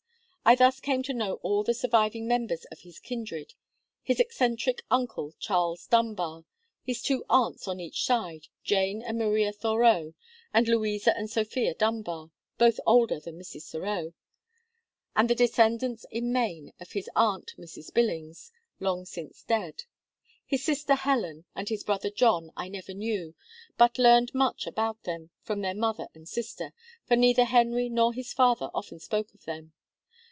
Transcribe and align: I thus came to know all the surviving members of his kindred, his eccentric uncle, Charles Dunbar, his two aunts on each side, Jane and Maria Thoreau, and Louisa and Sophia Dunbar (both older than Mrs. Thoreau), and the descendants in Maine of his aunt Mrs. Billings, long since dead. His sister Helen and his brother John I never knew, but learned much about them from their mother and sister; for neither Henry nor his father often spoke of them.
I 0.43 0.55
thus 0.55 0.81
came 0.81 1.01
to 1.03 1.13
know 1.13 1.35
all 1.43 1.63
the 1.63 1.73
surviving 1.73 2.27
members 2.27 2.65
of 2.71 2.79
his 2.81 2.99
kindred, 2.99 3.53
his 4.03 4.19
eccentric 4.19 4.81
uncle, 4.91 5.33
Charles 5.39 5.87
Dunbar, 5.87 6.43
his 6.83 7.01
two 7.01 7.23
aunts 7.29 7.69
on 7.69 7.79
each 7.79 8.03
side, 8.03 8.47
Jane 8.61 9.01
and 9.01 9.17
Maria 9.17 9.53
Thoreau, 9.53 10.13
and 10.53 10.67
Louisa 10.67 11.15
and 11.17 11.29
Sophia 11.29 11.73
Dunbar 11.73 12.31
(both 12.57 12.81
older 12.85 13.17
than 13.21 13.39
Mrs. 13.39 13.69
Thoreau), 13.71 14.13
and 15.15 15.29
the 15.29 15.35
descendants 15.35 16.05
in 16.11 16.33
Maine 16.33 16.73
of 16.81 16.91
his 16.93 17.09
aunt 17.15 17.53
Mrs. 17.57 17.93
Billings, 17.93 18.51
long 18.81 19.05
since 19.05 19.43
dead. 19.43 19.83
His 20.45 20.65
sister 20.65 20.95
Helen 20.95 21.45
and 21.55 21.69
his 21.69 21.85
brother 21.85 22.09
John 22.09 22.51
I 22.57 22.67
never 22.67 22.93
knew, 22.93 23.35
but 23.77 23.97
learned 23.97 24.33
much 24.33 24.67
about 24.67 25.03
them 25.03 25.29
from 25.43 25.61
their 25.61 25.75
mother 25.75 26.09
and 26.13 26.27
sister; 26.27 26.73
for 27.05 27.15
neither 27.15 27.45
Henry 27.45 27.87
nor 27.87 28.11
his 28.11 28.33
father 28.33 28.69
often 28.73 28.99
spoke 28.99 29.33
of 29.33 29.45
them. 29.45 29.71